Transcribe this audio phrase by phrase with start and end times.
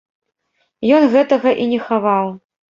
[1.01, 2.37] Ён гэтага і не хаваў.